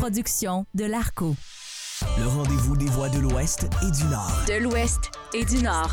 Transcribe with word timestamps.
production 0.00 0.64
de 0.72 0.86
l'Arco. 0.86 1.36
Le 2.18 2.26
rendez-vous 2.26 2.74
des 2.74 2.86
voix 2.86 3.10
de 3.10 3.18
l'Ouest 3.18 3.68
et 3.86 3.90
du 3.90 4.04
Nord. 4.04 4.32
De 4.48 4.54
l'Ouest 4.54 5.10
et 5.34 5.44
du 5.44 5.62
Nord. 5.62 5.92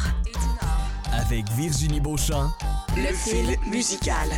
Avec 1.12 1.50
Virginie 1.52 2.00
Beauchamp. 2.00 2.50
Le 2.96 3.14
fil 3.14 3.58
musical. 3.70 4.30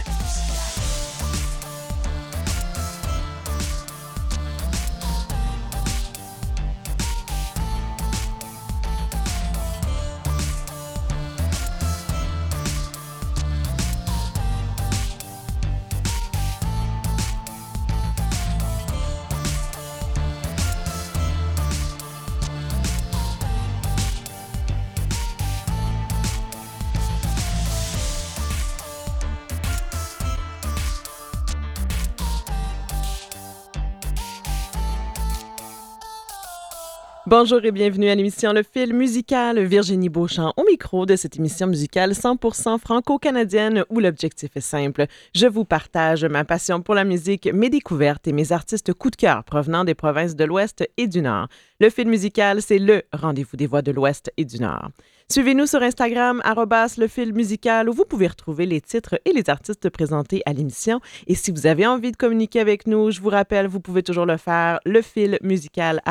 Bonjour 37.30 37.64
et 37.64 37.72
bienvenue 37.72 38.10
à 38.10 38.16
l'émission 38.16 38.54
Le 38.54 38.64
Fil 38.64 38.92
musical. 38.92 39.64
Virginie 39.64 40.10
Beauchamp 40.10 40.52
au 40.58 40.64
micro 40.64 41.06
de 41.06 41.16
cette 41.16 41.38
émission 41.38 41.68
musicale 41.68 42.14
100% 42.14 42.80
franco-canadienne 42.80 43.84
où 43.92 44.00
l'objectif 44.00 44.50
est 44.55 44.62
simple. 44.62 45.05
Je 45.36 45.46
vous 45.46 45.64
partage 45.64 46.26
ma 46.26 46.44
passion 46.44 46.82
pour 46.82 46.96
la 46.96 47.04
musique, 47.04 47.48
mes 47.54 47.70
découvertes 47.70 48.28
et 48.28 48.34
mes 48.34 48.52
artistes 48.52 48.96
coup 48.96 49.12
de 49.12 49.16
cœur 49.16 49.44
provenant 49.44 49.84
des 49.84 49.94
provinces 49.94 50.36
de 50.36 50.44
l'Ouest 50.44 50.90
et 50.98 51.05
du 51.05 51.22
Nord. 51.22 51.50
Le 51.80 51.91
Fil 51.91 52.08
musical, 52.08 52.63
c'est 52.63 52.80
le 52.80 53.04
rendez-vous 53.13 53.58
des 53.58 53.68
voix 53.68 53.84
de 53.84 53.91
l'Ouest 53.91 54.34
et 54.36 54.43
du 54.43 54.60
Nord. 54.60 54.90
Suivez-nous 55.32 55.68
sur 55.68 55.84
Instagram, 55.84 56.41
le 56.44 57.32
musical, 57.34 57.88
où 57.88 57.94
vous 57.94 58.04
pouvez 58.04 58.26
retrouver 58.26 58.66
les 58.66 58.82
titres 58.82 59.22
et 59.26 59.32
les 59.32 59.48
artistes 59.48 59.88
présentés 59.91 60.41
à 60.48 60.54
l'émission. 60.54 61.02
Et 61.27 61.36
si 61.36 61.52
vous 61.52 61.68
avez 61.68 61.86
envie 61.86 62.12
de 62.12 62.18
communiquer 62.18 62.60
avec 62.60 62.88
nous, 62.88 63.12
je 63.12 63.21
vous 63.21 63.30
rappelle, 63.30 63.68
vous 63.68 63.80
pouvez 63.80 64.02
toujours 64.02 64.25
le 64.25 64.38
faire, 64.38 64.80
le 64.86 65.03
musical. 65.44 66.02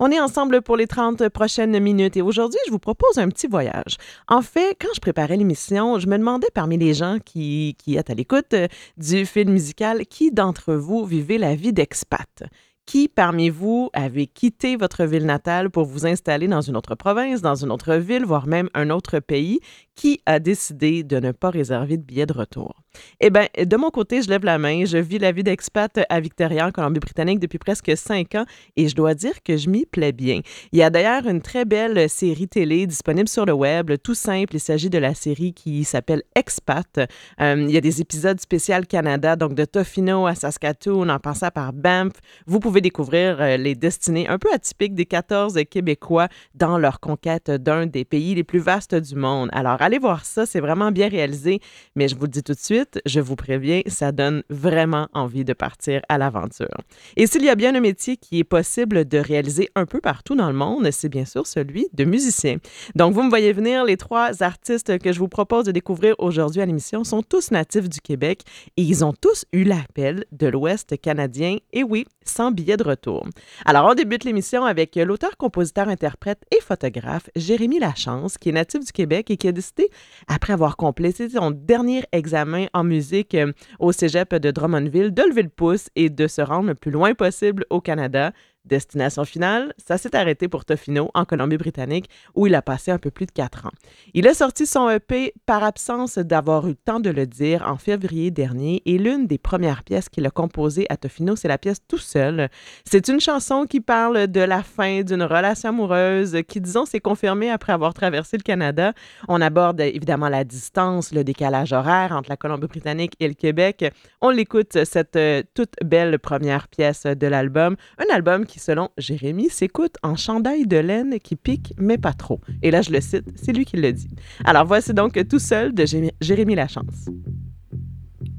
On 0.00 0.10
est 0.10 0.18
ensemble 0.18 0.62
pour 0.62 0.78
les 0.78 0.86
30 0.86 1.28
prochaines 1.28 1.78
minutes 1.78 2.16
et 2.16 2.22
aujourd'hui, 2.22 2.58
je 2.64 2.70
vous 2.70 2.78
propose 2.78 3.18
un 3.18 3.28
petit 3.28 3.48
voyage. 3.48 3.98
En 4.26 4.40
fait, 4.40 4.74
quand 4.80 4.94
je 4.94 5.00
préparais 5.00 5.36
l'émission, 5.36 5.98
je 5.98 6.06
me 6.06 6.16
demandais 6.16 6.48
parmi 6.54 6.78
les 6.78 6.94
gens 6.94 7.18
qui, 7.22 7.76
qui 7.76 7.98
à 7.98 8.14
l'écoute 8.14 8.54
du 8.96 9.26
film 9.26 9.52
musical, 9.52 10.06
qui 10.06 10.32
d'entre 10.32 10.72
vous 10.72 11.04
vivait 11.04 11.36
la 11.36 11.54
vie 11.54 11.74
d'expat? 11.74 12.44
Qui 12.88 13.08
parmi 13.08 13.50
vous 13.50 13.90
avez 13.92 14.26
quitté 14.26 14.76
votre 14.76 15.04
ville 15.04 15.26
natale 15.26 15.68
pour 15.68 15.84
vous 15.84 16.06
installer 16.06 16.48
dans 16.48 16.62
une 16.62 16.74
autre 16.74 16.94
province, 16.94 17.42
dans 17.42 17.54
une 17.54 17.70
autre 17.70 17.96
ville, 17.96 18.24
voire 18.24 18.46
même 18.46 18.70
un 18.72 18.88
autre 18.88 19.18
pays? 19.18 19.60
Qui 19.94 20.20
a 20.24 20.38
décidé 20.38 21.02
de 21.02 21.18
ne 21.18 21.32
pas 21.32 21.50
réserver 21.50 21.98
de 21.98 22.02
billets 22.02 22.24
de 22.24 22.32
retour? 22.32 22.76
Eh 23.20 23.30
bien, 23.30 23.46
de 23.62 23.76
mon 23.76 23.90
côté, 23.90 24.22
je 24.22 24.30
lève 24.30 24.44
la 24.44 24.56
main. 24.56 24.84
Je 24.84 24.96
vis 24.96 25.18
la 25.18 25.32
vie 25.32 25.42
d'expat 25.42 26.00
à 26.08 26.20
Victoria, 26.20 26.66
en 26.66 26.70
Colombie-Britannique, 26.70 27.40
depuis 27.40 27.58
presque 27.58 27.94
cinq 27.96 28.36
ans 28.36 28.44
et 28.76 28.88
je 28.88 28.94
dois 28.94 29.14
dire 29.14 29.42
que 29.42 29.56
je 29.56 29.68
m'y 29.68 29.84
plais 29.84 30.12
bien. 30.12 30.40
Il 30.72 30.78
y 30.78 30.82
a 30.82 30.88
d'ailleurs 30.88 31.26
une 31.26 31.42
très 31.42 31.64
belle 31.64 32.08
série 32.08 32.48
télé 32.48 32.86
disponible 32.86 33.28
sur 33.28 33.44
le 33.44 33.52
web, 33.52 33.92
tout 34.02 34.14
simple. 34.14 34.54
Il 34.54 34.60
s'agit 34.60 34.88
de 34.88 34.98
la 34.98 35.14
série 35.14 35.52
qui 35.52 35.84
s'appelle 35.84 36.22
Expat. 36.34 37.00
Euh, 37.40 37.66
il 37.68 37.70
y 37.70 37.76
a 37.76 37.80
des 37.80 38.00
épisodes 38.00 38.40
spéciaux 38.40 38.76
Canada, 38.88 39.36
donc 39.36 39.54
de 39.54 39.64
Tofino 39.64 40.26
à 40.26 40.34
Saskatoon, 40.34 41.08
en 41.08 41.18
passant 41.18 41.50
par 41.50 41.72
Banff. 41.72 42.12
Vous 42.46 42.60
pouvez 42.60 42.77
découvrir 42.80 43.40
euh, 43.40 43.56
les 43.56 43.74
destinées 43.74 44.28
un 44.28 44.38
peu 44.38 44.48
atypiques 44.52 44.94
des 44.94 45.06
14 45.06 45.58
Québécois 45.70 46.28
dans 46.54 46.78
leur 46.78 47.00
conquête 47.00 47.50
d'un 47.50 47.86
des 47.86 48.04
pays 48.04 48.34
les 48.34 48.44
plus 48.44 48.58
vastes 48.58 48.94
du 48.94 49.14
monde. 49.14 49.48
Alors, 49.52 49.80
allez 49.80 49.98
voir 49.98 50.24
ça, 50.24 50.46
c'est 50.46 50.60
vraiment 50.60 50.92
bien 50.92 51.08
réalisé, 51.08 51.60
mais 51.94 52.08
je 52.08 52.16
vous 52.16 52.24
le 52.24 52.30
dis 52.30 52.42
tout 52.42 52.52
de 52.52 52.58
suite, 52.58 53.00
je 53.06 53.20
vous 53.20 53.36
préviens, 53.36 53.82
ça 53.86 54.12
donne 54.12 54.42
vraiment 54.50 55.08
envie 55.12 55.44
de 55.44 55.52
partir 55.52 56.02
à 56.08 56.18
l'aventure. 56.18 56.68
Et 57.16 57.26
s'il 57.26 57.44
y 57.44 57.48
a 57.48 57.54
bien 57.54 57.74
un 57.74 57.80
métier 57.80 58.16
qui 58.16 58.38
est 58.38 58.44
possible 58.44 59.06
de 59.06 59.18
réaliser 59.18 59.68
un 59.74 59.86
peu 59.86 60.00
partout 60.00 60.34
dans 60.34 60.48
le 60.48 60.54
monde, 60.54 60.88
c'est 60.90 61.08
bien 61.08 61.24
sûr 61.24 61.46
celui 61.46 61.88
de 61.92 62.04
musicien. 62.04 62.56
Donc, 62.94 63.14
vous 63.14 63.22
me 63.22 63.28
voyez 63.28 63.52
venir, 63.52 63.84
les 63.84 63.96
trois 63.96 64.42
artistes 64.42 64.98
que 64.98 65.12
je 65.12 65.18
vous 65.18 65.28
propose 65.28 65.64
de 65.64 65.72
découvrir 65.72 66.14
aujourd'hui 66.18 66.60
à 66.60 66.66
l'émission 66.66 67.04
sont 67.04 67.22
tous 67.22 67.50
natifs 67.50 67.88
du 67.88 68.00
Québec 68.00 68.42
et 68.76 68.82
ils 68.82 69.04
ont 69.04 69.12
tous 69.12 69.44
eu 69.52 69.64
l'appel 69.64 70.24
de 70.32 70.46
l'Ouest 70.46 71.00
canadien, 71.00 71.56
et 71.72 71.82
oui, 71.82 72.06
sans 72.24 72.50
billet 72.50 72.67
de 72.76 72.84
retour. 72.84 73.26
Alors, 73.64 73.88
on 73.90 73.94
débute 73.94 74.24
l'émission 74.24 74.64
avec 74.64 74.96
l'auteur, 74.96 75.36
compositeur, 75.36 75.88
interprète 75.88 76.42
et 76.50 76.60
photographe 76.60 77.30
Jérémy 77.36 77.78
Lachance, 77.78 78.38
qui 78.38 78.50
est 78.50 78.52
natif 78.52 78.84
du 78.84 78.92
Québec 78.92 79.30
et 79.30 79.36
qui 79.36 79.48
a 79.48 79.52
décidé, 79.52 79.88
après 80.26 80.52
avoir 80.52 80.76
complété 80.76 81.28
son 81.28 81.50
dernier 81.50 82.04
examen 82.12 82.66
en 82.72 82.84
musique 82.84 83.34
euh, 83.34 83.52
au 83.78 83.92
cégep 83.92 84.34
de 84.34 84.50
Drummondville, 84.50 85.12
de 85.12 85.22
lever 85.22 85.42
le 85.42 85.48
pouce 85.48 85.88
et 85.96 86.10
de 86.10 86.26
se 86.26 86.40
rendre 86.40 86.68
le 86.68 86.74
plus 86.74 86.90
loin 86.90 87.14
possible 87.14 87.64
au 87.70 87.80
Canada 87.80 88.32
Destination 88.68 89.24
finale, 89.24 89.74
ça 89.78 89.98
s'est 89.98 90.14
arrêté 90.14 90.48
pour 90.48 90.64
Tofino 90.64 91.10
en 91.14 91.24
Colombie-Britannique 91.24 92.08
où 92.34 92.46
il 92.46 92.54
a 92.54 92.62
passé 92.62 92.90
un 92.90 92.98
peu 92.98 93.10
plus 93.10 93.26
de 93.26 93.32
quatre 93.32 93.66
ans. 93.66 93.72
Il 94.14 94.28
a 94.28 94.34
sorti 94.34 94.66
son 94.66 94.88
EP 94.88 95.34
par 95.46 95.64
absence 95.64 96.18
d'avoir 96.18 96.66
eu 96.66 96.70
le 96.70 96.74
temps 96.74 97.00
de 97.00 97.10
le 97.10 97.26
dire 97.26 97.64
en 97.66 97.76
février 97.76 98.30
dernier 98.30 98.82
et 98.86 98.98
l'une 98.98 99.26
des 99.26 99.38
premières 99.38 99.82
pièces 99.82 100.08
qu'il 100.08 100.26
a 100.26 100.30
composées 100.30 100.86
à 100.88 100.96
Tofino, 100.96 101.36
c'est 101.36 101.48
la 101.48 101.58
pièce 101.58 101.78
Tout 101.88 101.98
seul. 101.98 102.48
C'est 102.84 103.08
une 103.08 103.20
chanson 103.20 103.66
qui 103.66 103.80
parle 103.80 104.26
de 104.26 104.40
la 104.40 104.62
fin 104.62 105.02
d'une 105.02 105.22
relation 105.22 105.70
amoureuse 105.70 106.36
qui, 106.46 106.60
disons, 106.60 106.84
s'est 106.84 107.00
confirmée 107.00 107.50
après 107.50 107.72
avoir 107.72 107.94
traversé 107.94 108.36
le 108.36 108.42
Canada. 108.42 108.92
On 109.28 109.40
aborde 109.40 109.80
évidemment 109.80 110.28
la 110.28 110.44
distance, 110.44 111.12
le 111.12 111.24
décalage 111.24 111.72
horaire 111.72 112.12
entre 112.12 112.30
la 112.30 112.36
Colombie-Britannique 112.36 113.14
et 113.20 113.28
le 113.28 113.34
Québec. 113.34 113.84
On 114.20 114.30
l'écoute, 114.30 114.84
cette 114.84 115.16
euh, 115.16 115.42
toute 115.54 115.74
belle 115.84 116.18
première 116.18 116.68
pièce 116.68 117.04
de 117.04 117.26
l'album. 117.26 117.76
Un 117.98 118.14
album 118.14 118.46
qui 118.46 118.57
selon 118.58 118.90
Jérémy, 118.98 119.48
s'écoute 119.50 119.96
en 120.02 120.16
chandail 120.16 120.66
de 120.66 120.76
laine 120.76 121.18
qui 121.20 121.36
pique, 121.36 121.74
mais 121.78 121.98
pas 121.98 122.12
trop. 122.12 122.40
Et 122.62 122.70
là, 122.70 122.82
je 122.82 122.90
le 122.90 123.00
cite, 123.00 123.24
c'est 123.36 123.52
lui 123.52 123.64
qui 123.64 123.76
le 123.76 123.92
dit. 123.92 124.08
Alors 124.44 124.66
voici 124.66 124.92
donc 124.92 125.18
tout 125.28 125.38
seul 125.38 125.72
de 125.74 125.84
Jérémy 126.20 126.54
Lachance. 126.54 127.08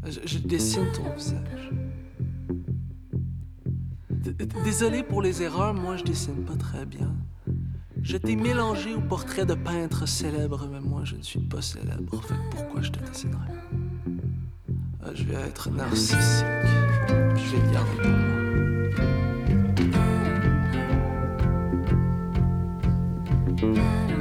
Je, 0.06 0.20
je 0.26 0.38
dessine 0.40 0.86
ton 0.94 1.14
visage. 1.16 1.72
Désolé 4.64 5.04
pour 5.04 5.22
les 5.22 5.42
erreurs, 5.42 5.74
moi 5.74 5.98
je 5.98 6.04
dessine 6.04 6.44
pas 6.46 6.56
très 6.56 6.86
bien. 6.86 7.14
Je 8.02 8.18
t'ai 8.18 8.36
mélangé 8.36 8.94
au 8.94 9.02
portrait 9.02 9.46
de 9.46 9.54
peintre 9.54 10.08
célèbre, 10.08 10.68
mais 10.72 10.80
moi 10.80 11.02
je 11.04 11.16
ne 11.16 11.22
suis 11.22 11.40
pas 11.40 11.62
célèbre. 11.62 12.22
Fait 12.24 12.36
pourquoi 12.52 12.82
je 12.82 12.92
te 12.92 13.00
dessinerais? 13.00 13.52
Ah, 15.04 15.10
Je 15.14 15.24
vais 15.24 15.36
être 15.36 15.70
narcissique. 15.70 16.46
Je 17.08 17.56
vais 17.56 17.74
garder 17.74 17.98
pour 18.02 18.12
moi. 18.12 18.39
I 23.62 24.19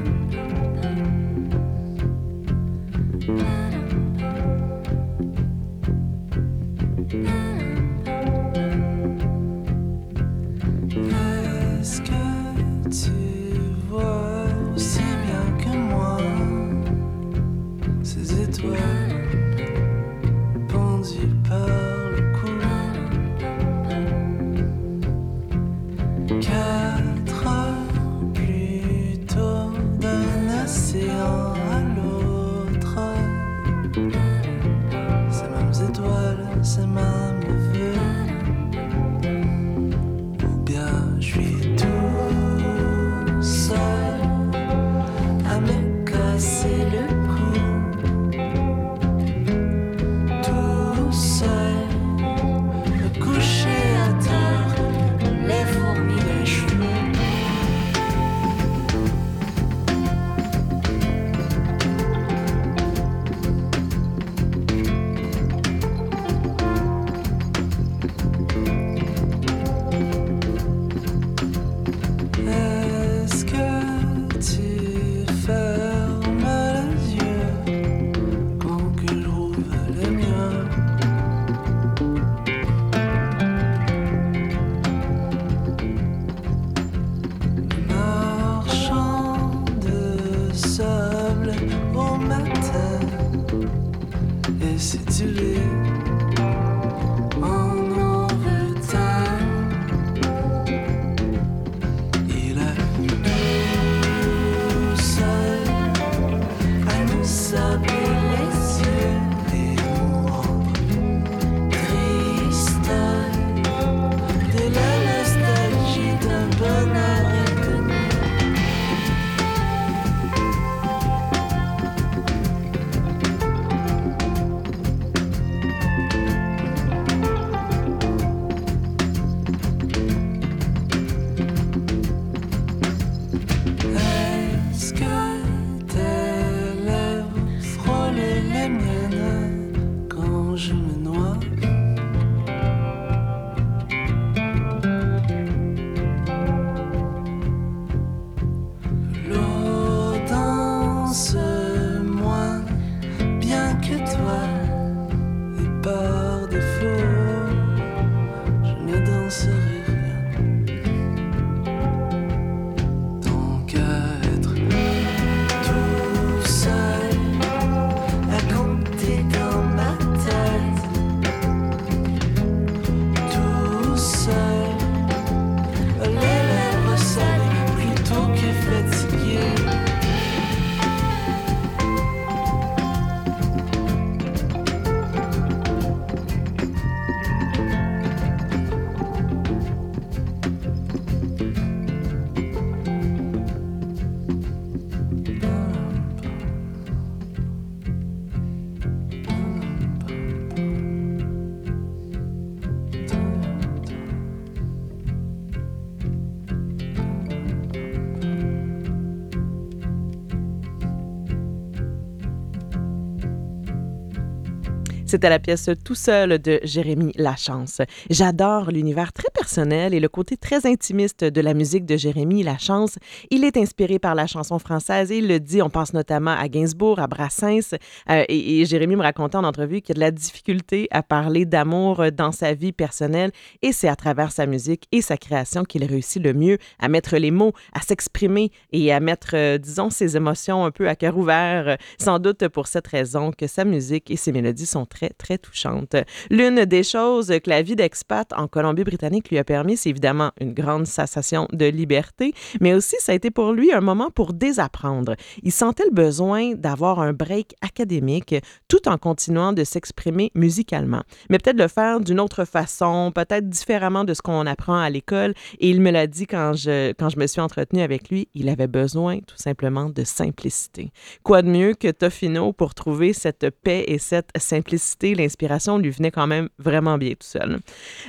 C'était 215.08 215.30
la 215.30 215.38
pièce 215.38 215.70
Tout 215.86 215.94
seul 215.94 216.38
de 216.38 216.60
Jérémy 216.64 217.12
Lachance. 217.16 217.80
J'adore 218.10 218.70
l'univers 218.70 219.14
très 219.14 219.30
personnel 219.32 219.94
et 219.94 220.00
le 220.00 220.08
côté 220.10 220.36
très 220.36 220.66
intimiste 220.66 221.24
de 221.24 221.40
la 221.40 221.54
musique 221.54 221.86
de 221.86 221.96
Jérémy 221.96 222.42
Lachance. 222.42 222.98
Il 223.30 223.42
est 223.42 223.56
inspiré 223.56 223.98
par 223.98 224.14
la 224.14 224.26
chanson 224.26 224.58
française 224.58 225.10
et 225.10 225.16
il 225.16 225.26
le 225.26 225.40
dit, 225.40 225.62
on 225.62 225.70
pense 225.70 225.94
notamment 225.94 226.32
à 226.32 226.46
Gainsbourg, 226.48 226.98
à 226.98 227.06
Brassens. 227.06 227.74
Euh, 228.10 228.24
et, 228.28 228.66
Jérémy 228.66 228.96
me 228.96 229.02
racontait 229.02 229.38
en 229.38 229.44
entrevue 229.44 229.80
qu'il 229.80 229.94
a 229.94 229.94
de 229.94 230.00
la 230.00 230.10
difficulté 230.10 230.88
à 230.90 231.02
parler 231.02 231.46
d'amour 231.46 232.12
dans 232.12 232.30
sa 232.30 232.52
vie 232.52 232.72
personnelle 232.72 233.30
et 233.62 233.72
c'est 233.72 233.88
à 233.88 233.96
travers 233.96 234.30
sa 234.30 234.44
musique 234.44 234.84
et 234.92 235.00
sa 235.00 235.16
création 235.16 235.64
qu'il 235.64 235.84
réussit 235.84 236.22
le 236.22 236.34
mieux 236.34 236.58
à 236.78 236.88
mettre 236.88 237.16
les 237.16 237.30
mots, 237.30 237.54
à 237.72 237.80
s'exprimer 237.80 238.52
et 238.72 238.92
à 238.92 239.00
mettre, 239.00 239.30
euh, 239.32 239.56
disons, 239.56 239.88
ses 239.88 240.18
émotions 240.18 240.66
un 240.66 240.70
peu 240.70 240.86
à 240.86 240.96
cœur 240.96 241.16
ouvert. 241.16 241.78
Sans 241.98 242.18
doute 242.18 242.46
pour 242.48 242.66
cette 242.66 242.88
raison 242.88 243.30
que 243.32 243.46
sa 243.46 243.64
musique 243.64 244.10
et 244.10 244.16
ses 244.16 244.32
mélodies 244.32 244.66
sont 244.66 244.84
très 244.84 244.97
très, 245.16 245.38
touchante. 245.38 245.96
L'une 246.30 246.64
des 246.64 246.82
choses 246.82 247.28
que 247.28 247.50
la 247.50 247.62
vie 247.62 247.76
d'expat 247.76 248.32
en 248.32 248.48
Colombie-Britannique 248.48 249.30
lui 249.30 249.38
a 249.38 249.44
permis, 249.44 249.76
c'est 249.76 249.90
évidemment 249.90 250.32
une 250.40 250.52
grande 250.52 250.86
sensation 250.86 251.48
de 251.52 251.66
liberté, 251.66 252.34
mais 252.60 252.74
aussi 252.74 252.96
ça 252.98 253.12
a 253.12 253.14
été 253.14 253.30
pour 253.30 253.52
lui 253.52 253.72
un 253.72 253.80
moment 253.80 254.10
pour 254.10 254.32
désapprendre. 254.32 255.14
Il 255.42 255.52
sentait 255.52 255.84
le 255.84 255.94
besoin 255.94 256.54
d'avoir 256.54 257.00
un 257.00 257.12
break 257.12 257.54
académique 257.60 258.34
tout 258.68 258.88
en 258.88 258.98
continuant 258.98 259.52
de 259.52 259.64
s'exprimer 259.64 260.30
musicalement, 260.34 261.02
mais 261.30 261.38
peut-être 261.38 261.58
le 261.58 261.68
faire 261.68 262.00
d'une 262.00 262.20
autre 262.20 262.44
façon, 262.44 263.12
peut-être 263.14 263.48
différemment 263.48 264.04
de 264.04 264.14
ce 264.14 264.22
qu'on 264.22 264.46
apprend 264.46 264.78
à 264.78 264.90
l'école. 264.90 265.34
Et 265.60 265.70
il 265.70 265.80
me 265.80 265.90
l'a 265.90 266.06
dit 266.06 266.26
quand 266.26 266.52
je, 266.54 266.92
quand 266.92 267.08
je 267.08 267.18
me 267.18 267.26
suis 267.26 267.40
entretenue 267.40 267.82
avec 267.82 268.10
lui, 268.10 268.28
il 268.34 268.48
avait 268.48 268.66
besoin 268.66 269.18
tout 269.20 269.36
simplement 269.36 269.88
de 269.90 270.04
simplicité. 270.04 270.92
Quoi 271.22 271.42
de 271.42 271.48
mieux 271.48 271.74
que 271.74 271.90
Tofino 271.90 272.52
pour 272.52 272.74
trouver 272.74 273.12
cette 273.12 273.50
paix 273.50 273.84
et 273.86 273.98
cette 273.98 274.30
simplicité 274.38 274.87
l'inspiration 275.02 275.78
lui 275.78 275.90
venait 275.90 276.10
quand 276.10 276.26
même 276.26 276.48
vraiment 276.58 276.98
bien 276.98 277.10
tout 277.10 277.26
seul. 277.26 277.58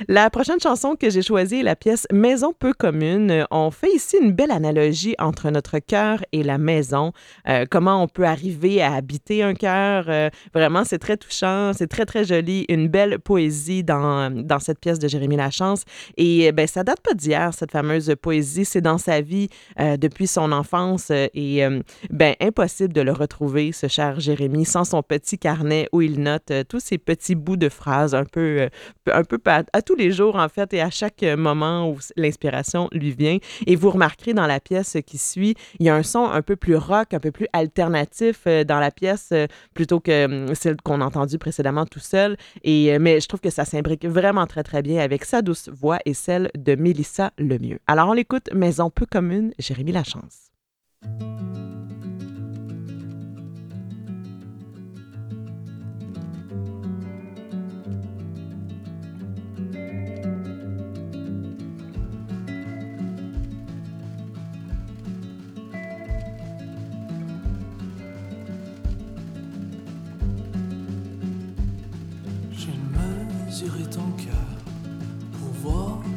La 0.08 0.30
prochaine 0.30 0.60
chanson 0.60 0.96
que 0.96 1.10
j'ai 1.10 1.22
choisie 1.22 1.60
est 1.60 1.62
la 1.62 1.76
pièce 1.76 2.06
Maison 2.12 2.52
peu 2.58 2.72
commune. 2.72 3.46
On 3.50 3.70
fait 3.70 3.92
ici 3.94 4.16
une 4.20 4.32
belle 4.32 4.50
analogie 4.50 5.14
entre 5.18 5.50
notre 5.50 5.78
cœur 5.78 6.22
et 6.32 6.42
la 6.42 6.58
maison. 6.58 7.12
Euh, 7.48 7.66
comment 7.70 8.02
on 8.02 8.08
peut 8.08 8.24
arriver 8.24 8.82
à 8.82 8.94
habiter 8.94 9.42
un 9.42 9.54
cœur? 9.54 10.06
Euh, 10.08 10.30
vraiment, 10.54 10.84
c'est 10.84 10.98
très 10.98 11.16
touchant, 11.16 11.72
c'est 11.74 11.86
très, 11.86 12.06
très 12.06 12.24
joli. 12.24 12.64
Une 12.68 12.88
belle 12.88 13.18
poésie 13.18 13.84
dans, 13.84 14.30
dans 14.30 14.58
cette 14.58 14.78
pièce 14.78 14.98
de 14.98 15.08
Jérémy 15.08 15.36
Lachance. 15.36 15.84
Et 16.16 16.52
ben, 16.52 16.66
ça 16.66 16.84
date 16.84 17.00
pas 17.00 17.14
d'hier, 17.14 17.52
cette 17.54 17.72
fameuse 17.72 18.14
poésie. 18.20 18.64
C'est 18.64 18.80
dans 18.80 18.98
sa 18.98 19.20
vie 19.20 19.48
euh, 19.78 19.96
depuis 19.96 20.26
son 20.26 20.52
enfance. 20.52 21.10
et 21.10 21.62
ben, 22.10 22.34
impossible 22.40 22.92
de 22.92 23.00
le 23.00 23.12
retrouver, 23.12 23.72
ce 23.72 23.88
cher 23.88 24.20
Jérémy, 24.20 24.64
sans 24.64 24.84
son 24.84 25.02
petit 25.02 25.38
carnet 25.38 25.88
où 25.92 26.02
il 26.02 26.20
note 26.20 26.52
tous 26.70 26.80
ces 26.80 26.98
petits 26.98 27.34
bouts 27.34 27.56
de 27.56 27.68
phrases 27.68 28.14
un 28.14 28.24
peu, 28.24 28.68
un 29.12 29.24
peu 29.24 29.38
à, 29.46 29.64
à, 29.72 29.82
tous 29.82 29.96
les 29.96 30.12
jours, 30.12 30.36
en 30.36 30.48
fait, 30.48 30.72
et 30.72 30.80
à 30.80 30.90
chaque 30.90 31.22
moment 31.22 31.90
où 31.90 31.98
l'inspiration 32.16 32.88
lui 32.92 33.10
vient. 33.10 33.38
Et 33.66 33.76
vous 33.76 33.90
remarquerez 33.90 34.32
dans 34.32 34.46
la 34.46 34.60
pièce 34.60 34.96
qui 35.04 35.18
suit, 35.18 35.56
il 35.80 35.86
y 35.86 35.88
a 35.88 35.94
un 35.96 36.04
son 36.04 36.24
un 36.24 36.42
peu 36.42 36.56
plus 36.56 36.76
rock, 36.76 37.12
un 37.12 37.18
peu 37.18 37.32
plus 37.32 37.48
alternatif 37.52 38.46
dans 38.46 38.78
la 38.78 38.90
pièce, 38.90 39.32
plutôt 39.74 39.98
que 40.00 40.46
celle 40.54 40.76
qu'on 40.76 41.00
a 41.00 41.04
entendue 41.04 41.38
précédemment 41.38 41.86
tout 41.86 42.00
seul. 42.00 42.36
Et, 42.62 42.98
mais 42.98 43.20
je 43.20 43.26
trouve 43.26 43.40
que 43.40 43.50
ça 43.50 43.64
s'imbrique 43.64 44.06
vraiment 44.06 44.46
très, 44.46 44.62
très 44.62 44.82
bien 44.82 45.02
avec 45.02 45.24
sa 45.24 45.42
douce 45.42 45.68
voix 45.68 45.98
et 46.04 46.14
celle 46.14 46.50
de 46.56 46.76
Mélissa 46.76 47.32
Lemieux. 47.38 47.80
Alors, 47.86 48.08
on 48.08 48.12
l'écoute, 48.12 48.48
Maison 48.54 48.90
peu 48.90 49.06
commune, 49.06 49.52
Jérémy 49.58 49.92
Lachance. 49.92 50.50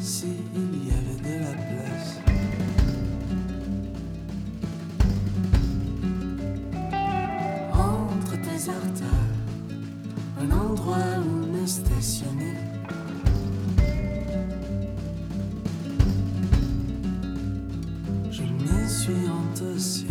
S'il 0.03 0.85
y 0.85 0.91
avait 0.91 1.21
de 1.21 1.35
la 1.39 1.53
place. 1.53 2.19
Entre 7.73 8.33
tes 8.41 8.69
artères, 8.69 9.33
un 10.41 10.51
endroit 10.51 10.97
où 11.25 11.47
me 11.55 11.65
stationner. 11.65 12.57
Je 18.29 18.43
m'y 18.43 18.89
suis 18.89 19.29
entassé 19.29 20.07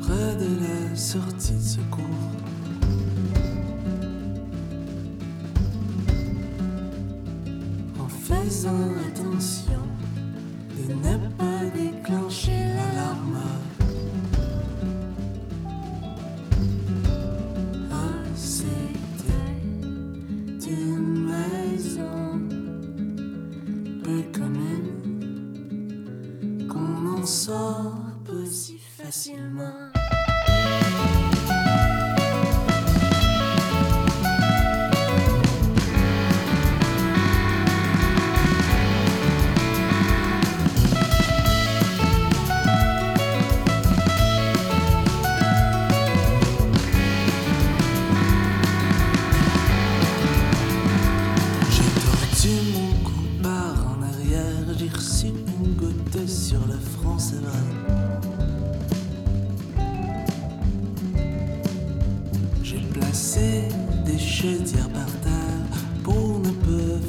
près 0.00 0.36
de 0.36 0.48
la 0.62 0.96
sortie 0.96 1.52
de 1.52 1.60
secours. 1.60 2.02
Faisant 8.54 8.94
attention. 9.08 9.82
De 10.86 10.94
ne 10.94 11.28
pas 11.38 11.64
déclencher 11.74 12.53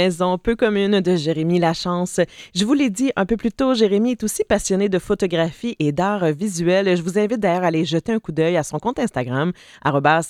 Maison 0.00 0.38
peu 0.38 0.56
commune 0.56 1.02
de 1.02 1.14
Jérémy 1.14 1.58
Lachance. 1.58 2.20
Je 2.54 2.64
vous 2.64 2.72
l'ai 2.72 2.88
dit 2.88 3.12
un 3.16 3.26
peu 3.26 3.36
plus 3.36 3.52
tôt, 3.52 3.74
Jérémy 3.74 4.12
est 4.12 4.24
aussi 4.24 4.44
passionné 4.44 4.88
de 4.88 4.98
photographie 4.98 5.76
et 5.78 5.92
d'art 5.92 6.24
visuel. 6.32 6.96
Je 6.96 7.02
vous 7.02 7.18
invite 7.18 7.38
d'ailleurs 7.38 7.64
à 7.64 7.66
aller 7.66 7.84
jeter 7.84 8.10
un 8.12 8.18
coup 8.18 8.32
d'œil 8.32 8.56
à 8.56 8.62
son 8.62 8.78
compte 8.78 8.98
Instagram, 8.98 9.52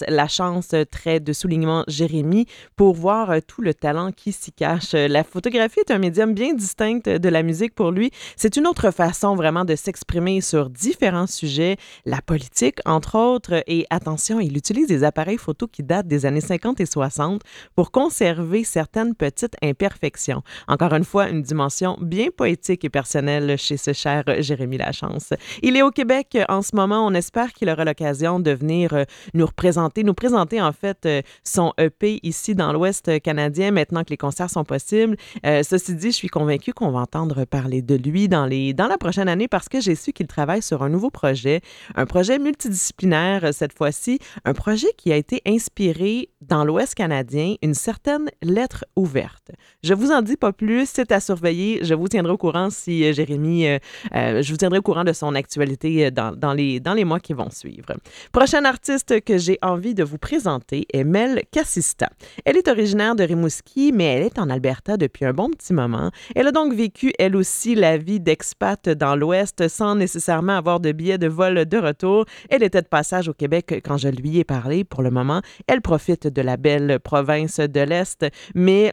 lachance, 0.09 0.75
trait 0.91 1.21
de 1.21 1.33
soulignement 1.33 1.85
Jérémy, 1.87 2.47
pour 2.75 2.97
voir 2.97 3.31
euh, 3.31 3.39
tout 3.47 3.63
le 3.63 3.73
talent 3.73 4.11
qui 4.11 4.33
s'y 4.33 4.51
cache. 4.51 4.95
La 4.95 5.23
photographie 5.23 5.79
est 5.79 5.93
un 5.93 5.99
médium 5.99 6.35
bien 6.35 6.53
distinct 6.53 7.09
de 7.09 7.29
la 7.29 7.45
musique 7.45 7.77
pour 7.77 7.93
lui. 7.93 8.11
C'est 8.35 8.57
une 8.57 8.67
autre 8.67 8.91
façon 8.91 9.37
vraiment 9.37 9.65
de 9.65 9.77
s'exprimer 9.77 10.41
sur 10.41 10.69
différents 10.69 11.29
sujets, 11.29 11.77
la 12.07 12.21
politique 12.21 12.81
entre 12.87 13.17
autres, 13.17 13.63
et 13.69 13.87
attention, 13.91 14.41
il 14.41 14.57
utilise 14.57 14.89
des 14.89 15.05
appareils 15.05 15.39
photo 15.39 15.69
qui 15.69 15.85
datent 15.85 16.09
des 16.09 16.27
années 16.27 16.41
50 16.41 16.81
et 16.81 16.87
60 16.87 17.43
pour 17.77 17.93
conserver 17.93 18.65
certaines 18.65 19.15
petites 19.15 19.55
imperfections. 19.63 20.43
Encore 20.69 20.93
une 20.93 21.05
fois, 21.05 21.29
une 21.29 21.43
dimension 21.43 21.97
bien 22.01 22.29
poétique 22.37 22.85
et 22.85 22.91
personnelle 22.91 23.57
chez 23.59 23.77
ce 23.77 23.93
cher 23.93 24.25
Jérémy 24.39 24.79
Lachance. 24.79 25.33
Il 25.63 25.77
est 25.77 25.83
au 25.83 25.91
Québec 25.91 26.39
en 26.49 26.63
ce 26.63 26.75
moment. 26.75 27.07
On 27.07 27.15
espère 27.15 27.53
qu'il 27.53 27.69
aura 27.69 27.85
l'occasion 27.85 28.41
de 28.41 28.51
venir 28.51 28.95
euh, 28.95 29.05
nous 29.35 29.47
représenter, 29.47 30.05
nous 30.05 30.15
présenter 30.15 30.61
en 30.61 30.73
fait 30.73 31.07
euh, 31.07 31.23
son 31.45 31.73
EP 31.79 32.21
ici 32.23 32.55
dans 32.55 32.73
l'Ouest 32.73 33.21
canadien 33.21 33.71
maintenant 33.71 34.05
que 34.05 34.11
les 34.11 34.17
concerts 34.17 34.51
sont 34.51 34.65
possibles. 34.65 35.17
Euh, 35.45 35.63
ceci 35.63 35.95
dit, 35.95 36.11
je 36.11 36.17
suis 36.17 36.29
convaincue 36.29 36.73
qu'on 36.73 36.91
va 36.91 37.01
entendre 37.01 37.45
parler 37.45 37.83
de 37.83 37.95
lui 37.95 38.29
dans, 38.29 38.47
les, 38.47 38.75
dans 38.75 38.87
la 38.87 38.99
prochaine 38.99 39.29
année 39.29 39.49
parce 39.49 39.69
que 39.69 39.81
j'ai 39.81 39.95
su 39.95 40.13
qu'il 40.13 40.27
travaille 40.27 40.63
sur 40.63 40.83
un 40.83 40.89
nouveau 40.89 41.11
projet, 41.11 41.61
un 41.95 42.07
projet 42.07 42.39
multidisciplinaire 42.39 43.53
cette 43.53 43.77
fois-ci, 43.77 44.19
un 44.45 44.55
projet 44.55 44.89
qui 44.97 45.13
a 45.13 45.17
été 45.17 45.43
inspiré 45.47 46.31
dans 46.41 46.65
l'Ouest 46.65 46.95
canadien, 46.95 47.55
une 47.63 47.75
certaine 47.75 48.31
lettre 48.43 48.85
ouverte. 48.97 49.50
Je 49.83 49.95
vous 49.95 50.11
en 50.11 50.23
dis 50.23 50.37
pas 50.37 50.53
plus, 50.53 50.89
c'est 50.89 51.13
à 51.13 51.21
surveiller. 51.21 51.81
Je 51.83 51.95
vous 51.95 52.09
tiendrai 52.09 52.33
au 52.33 52.39
courant 52.39 52.71
si 52.71 53.05
euh, 53.05 53.13
Jérémy, 53.13 53.67
euh, 53.67 53.79
euh, 54.15 54.43
je 54.43 54.51
vous 54.51 54.57
tiendrai 54.57 54.79
au 54.79 54.83
courant 54.83 55.05
de 55.05 55.13
son 55.13 55.35
actualité 55.35 56.11
dans, 56.11 56.35
dans, 56.35 56.53
les, 56.53 56.81
dans 56.81 56.95
les 56.95 57.05
mois 57.05 57.21
qui 57.21 57.33
vont 57.33 57.51
suivre. 57.51 57.95
Prochaine 58.33 58.67
artiste 58.67 59.23
que 59.23 59.39
j'ai 59.39 59.59
envie 59.63 59.95
de 59.95 60.05
vous 60.05 60.19
présenter 60.19 60.87
est 60.93 61.05
Mel 61.05 61.43
Cassista. 61.51 62.11
Elle 62.45 62.57
est 62.57 62.69
originaire 62.69 63.15
de 63.15 63.25
Rimouski, 63.25 63.93
mais 63.93 64.05
elle 64.05 64.23
est 64.25 64.39
en 64.39 64.51
Alberta 64.51 64.97
depuis 64.97 65.25
un 65.25 65.33
bon 65.33 65.51
petit 65.51 65.73
moment. 65.73 66.11
Elle 66.35 66.49
a 66.49 66.53
donc 66.53 66.75
vécu, 66.75 67.13
elle 67.19 67.37
aussi, 67.37 67.75
la 67.75 67.97
vie 67.97 68.21
d'expat 68.21 68.89
dans 68.89 69.17
l'Ouest 69.17 69.69
sans 69.69 69.95
nécessairement 69.95 70.57
avoir 70.57 70.81
de 70.81 70.93
billets 70.93 71.19
de 71.19 71.29
vol 71.29 71.65
de 71.67 71.79
retour. 71.79 72.25
Elle 72.49 72.63
était 72.63 72.83
de 72.83 72.89
passage 72.89 73.29
au 73.29 73.35
Québec 73.35 73.81
quand 73.85 73.97
je 73.97 74.09
lui 74.09 74.39
ai 74.39 74.45
parlé. 74.45 74.85
Pour 74.85 75.03
le 75.03 75.11
moment, 75.11 75.41
elle 75.67 75.81
profite 75.81 76.27
de 76.27 76.43
la 76.43 76.57
belle 76.57 76.99
province 77.01 77.61
de 77.61 77.81
l'Est, 77.81 78.27
mais 78.55 78.93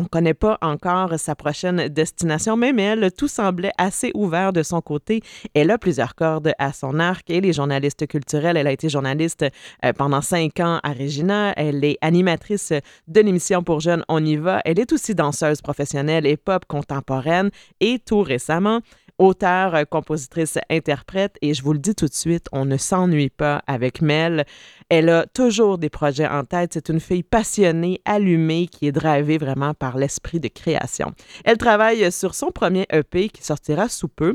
on 0.00 0.04
ne 0.04 0.08
connaît 0.08 0.32
pas 0.32 0.56
encore 0.62 1.18
sa 1.18 1.34
prochaine 1.34 1.88
destination, 1.88 2.56
même 2.56 2.78
elle, 2.78 3.12
tout 3.12 3.28
semblait 3.28 3.72
assez 3.76 4.10
ouvert 4.14 4.50
de 4.50 4.62
son 4.62 4.80
côté. 4.80 5.20
Elle 5.52 5.70
a 5.70 5.76
plusieurs 5.76 6.14
cordes 6.14 6.54
à 6.58 6.72
son 6.72 6.98
arc. 6.98 7.28
Elle 7.28 7.44
est 7.44 7.52
journaliste 7.52 8.06
culturelle. 8.06 8.56
Elle 8.56 8.66
a 8.66 8.72
été 8.72 8.88
journaliste 8.88 9.44
euh, 9.84 9.92
pendant 9.92 10.22
cinq 10.22 10.58
ans 10.60 10.80
à 10.82 10.94
Regina. 10.94 11.52
Elle 11.54 11.84
est 11.84 11.98
animatrice 12.00 12.72
de 13.08 13.20
l'émission 13.20 13.62
pour 13.62 13.80
jeunes 13.80 14.02
On 14.08 14.24
y 14.24 14.36
va. 14.36 14.62
Elle 14.64 14.80
est 14.80 14.90
aussi 14.90 15.14
danseuse 15.14 15.60
professionnelle 15.60 16.26
et 16.26 16.38
pop 16.38 16.64
contemporaine. 16.66 17.50
Et 17.80 17.98
tout 17.98 18.22
récemment, 18.22 18.80
auteure, 19.20 19.74
euh, 19.74 19.84
compositrice, 19.84 20.58
interprète. 20.68 21.36
Et 21.42 21.54
je 21.54 21.62
vous 21.62 21.72
le 21.72 21.78
dis 21.78 21.94
tout 21.94 22.06
de 22.06 22.14
suite, 22.14 22.46
on 22.50 22.64
ne 22.64 22.76
s'ennuie 22.76 23.30
pas 23.30 23.62
avec 23.66 24.02
Mel. 24.02 24.44
Elle 24.88 25.10
a 25.10 25.26
toujours 25.26 25.78
des 25.78 25.90
projets 25.90 26.26
en 26.26 26.44
tête. 26.44 26.70
C'est 26.72 26.88
une 26.88 26.98
fille 26.98 27.22
passionnée, 27.22 28.00
allumée, 28.04 28.66
qui 28.66 28.88
est 28.88 28.92
drivée 28.92 29.38
vraiment 29.38 29.74
par 29.74 29.98
l'esprit 29.98 30.40
de 30.40 30.48
création. 30.48 31.12
Elle 31.44 31.58
travaille 31.58 32.10
sur 32.10 32.34
son 32.34 32.50
premier 32.50 32.86
EP 32.90 33.28
qui 33.28 33.44
sortira 33.44 33.88
sous 33.88 34.08
peu. 34.08 34.34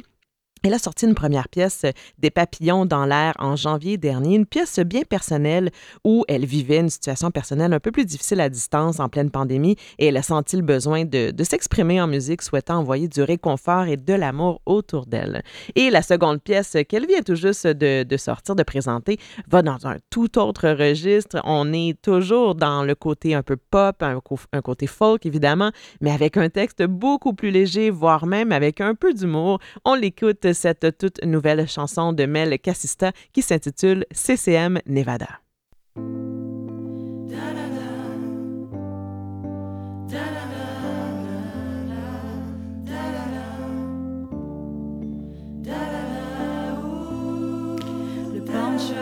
Elle 0.66 0.74
a 0.74 0.80
sorti 0.80 1.06
une 1.06 1.14
première 1.14 1.48
pièce, 1.48 1.86
Des 2.18 2.32
papillons 2.32 2.88
dans 2.88 3.06
l'air, 3.06 3.36
en 3.38 3.56
janvier 3.56 3.98
dernier, 3.98 4.36
une 4.36 4.48
pièce 4.48 4.80
bien 4.80 5.04
personnelle 5.08 5.70
où 6.04 6.26
elle 6.28 6.44
vivait 6.44 6.80
une 6.80 6.90
situation 6.90 7.30
personnelle 7.30 7.72
un 7.72 7.80
peu 7.80 7.92
plus 7.92 8.04
difficile 8.04 8.42
à 8.42 8.50
distance 8.50 9.00
en 9.00 9.08
pleine 9.08 9.30
pandémie 9.30 9.76
et 10.00 10.08
elle 10.08 10.18
a 10.18 10.24
senti 10.24 10.56
le 10.56 10.64
besoin 10.64 11.06
de, 11.06 11.32
s'exprimer 11.44 12.02
en 12.02 12.08
musique, 12.08 12.42
souhaitant 12.42 12.80
envoyer 12.80 13.08
du 13.08 13.22
réconfort 13.22 13.84
et 13.84 13.96
de 13.96 14.14
l'amour 14.16 14.60
autour 14.66 15.06
d'elle. 15.06 15.44
Et 15.76 15.92
la 15.92 16.02
seconde 16.02 16.42
pièce 16.42 16.76
qu'elle 16.90 17.06
vient 17.06 17.22
tout 17.22 17.36
juste 17.36 17.68
de, 17.68 18.02
de 18.02 18.18
sortir, 18.18 18.56
de 18.56 18.64
présenter, 18.64 19.20
va 19.48 19.62
dans 19.62 19.86
un 19.86 19.98
tout 20.10 20.40
autre 20.40 20.68
registre. 20.70 21.40
On 21.44 21.74
est 21.74 22.02
toujours 22.02 22.56
dans 22.56 22.84
le 22.84 22.96
côté 22.96 23.36
un 23.36 23.44
peu 23.44 23.56
pop, 23.56 24.02
un, 24.02 24.20
un 24.52 24.62
côté 24.62 24.88
folk 24.88 25.28
évidemment, 25.28 25.70
mais 26.02 26.10
avec 26.10 26.38
un 26.38 26.50
texte 26.50 26.82
beaucoup 26.82 27.36
plus 27.36 27.52
léger, 27.52 27.92
voire 27.92 28.26
même 28.26 28.52
avec 28.52 28.82
un 28.82 28.96
peu 28.96 29.14
d'humour. 29.14 29.60
On 29.84 29.94
l'écoute 29.94 30.55
cette 30.56 30.98
toute 30.98 31.24
nouvelle 31.24 31.68
chanson 31.68 32.14
de 32.14 32.26
Mel 32.26 32.58
Cassista 32.60 33.12
qui 33.34 33.44
s'intitule 33.44 34.06
CCM 34.12 34.80
Nevada. 34.88 35.28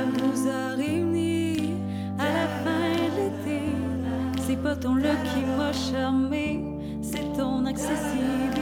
Nous 0.03 0.49
a 0.49 0.75
réunis 0.75 1.75
à 2.19 2.25
la 2.25 2.47
fin 2.63 2.93
de 2.93 3.15
l'été. 3.17 3.61
C'est 4.45 4.61
pas 4.61 4.75
ton 4.75 4.95
look 4.95 5.17
qui 5.33 5.45
m'a 5.57 5.71
charmé, 5.73 6.63
c'est 7.01 7.31
ton 7.37 7.65
accessibilité. 7.65 8.52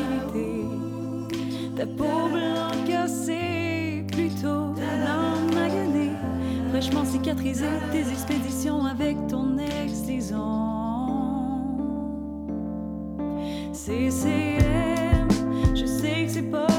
Ta 1.81 1.87
peau 1.87 2.29
blanc 2.29 2.85
cassée, 2.85 4.05
plutôt 4.11 4.67
blanc 4.75 5.41
magané. 5.51 6.11
fraîchement 6.69 7.03
cicatrisé 7.03 7.65
tes 7.91 8.07
expéditions 8.07 8.85
avec 8.85 9.17
ton 9.27 9.57
ex, 9.57 10.03
disons. 10.03 10.37
CCM, 13.73 15.27
je 15.73 15.85
sais 15.87 16.25
que 16.25 16.31
c'est 16.31 16.51
pas 16.51 16.70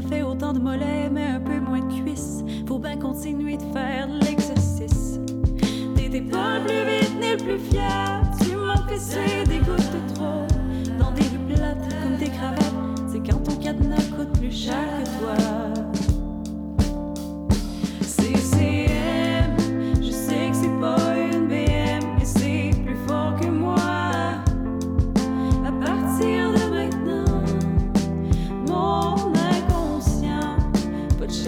Ça 0.00 0.08
fait 0.08 0.22
autant 0.22 0.52
de 0.52 0.60
mollets, 0.60 1.10
mais 1.10 1.26
un 1.26 1.40
peu 1.40 1.58
moins 1.58 1.80
de 1.80 1.92
cuisses. 1.92 2.44
Faut 2.68 2.78
bien 2.78 2.96
continuer 2.96 3.56
de 3.56 3.64
faire 3.72 4.06
l'exercice. 4.06 5.18
T'étais 5.96 6.20
pas 6.20 6.60
le 6.60 6.66
plus 6.66 6.84
vite 6.88 7.20
ni 7.20 7.30
le 7.32 7.36
plus 7.36 7.58
fier. 7.58 8.22
Tu 8.40 8.54
m'as 8.54 8.76
suer 8.96 9.42
des 9.48 9.58
gouttes 9.58 9.90
de 9.90 10.14
trop. 10.14 10.46
Dans 11.00 11.10
des 11.10 11.22
rues 11.22 11.52
plates 11.52 11.88
comme 12.00 12.16
des 12.16 12.30
cravates. 12.30 13.10
C'est 13.10 13.28
quand 13.28 13.42
ton 13.42 13.56
cadenas 13.56 13.96
coûte 14.16 14.38
plus 14.38 14.52
cher 14.52 14.86
que 15.02 15.18
toi. 15.18 15.87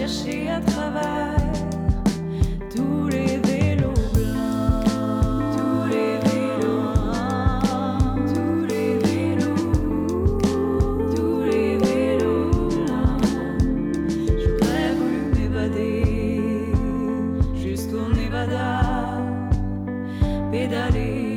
Chercher 0.01 0.49
à 0.49 0.59
travers 0.61 1.37
tous 2.75 3.07
les 3.09 3.37
vélos 3.37 3.93
blancs, 4.15 4.83
tous 5.55 5.85
les 5.93 6.17
vélos 6.25 6.93
tous 8.33 8.65
les 8.71 8.97
vélos, 9.05 9.71
tous 11.15 11.43
les 11.43 11.77
vélos 11.77 12.49
blancs. 12.69 13.21
J'aurais 14.41 14.91
voulu 14.97 15.21
m'évader 15.35 16.73
jusqu'au 17.53 18.05
Nevada, 18.15 19.21
pédaler, 20.51 21.30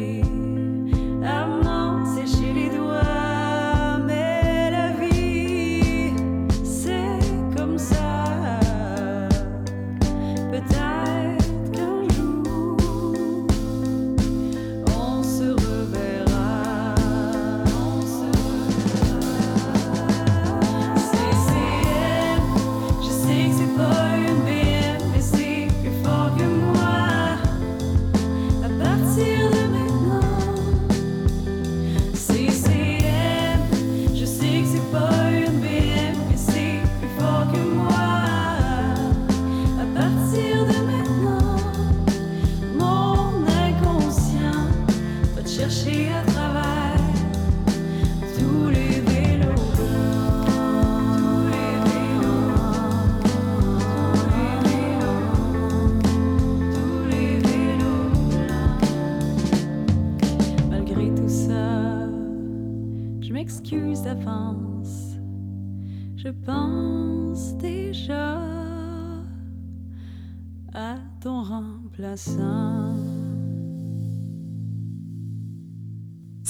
Je 66.24 66.30
pense 66.30 67.54
déjà 67.58 68.38
à 70.72 70.96
ton 71.20 71.42
remplaçant. 71.42 73.13